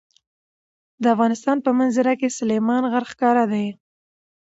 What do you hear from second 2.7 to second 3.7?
غر ښکاره ده.